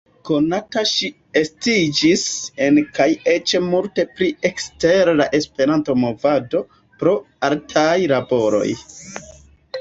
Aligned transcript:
Konata 0.27 0.81
ŝi 0.91 1.07
estiĝis 1.41 2.23
en 2.67 2.79
kaj 2.95 3.07
eĉ 3.33 3.53
multe 3.65 4.05
pli 4.15 4.29
ekster 4.51 5.13
la 5.21 5.29
Esperanto-movado 5.41 6.63
pro 7.03 7.15
artaj 7.51 7.95
laboroj. 8.15 8.65